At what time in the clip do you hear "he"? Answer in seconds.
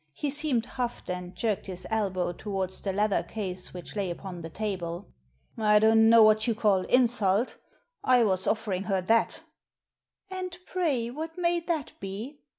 0.13-0.31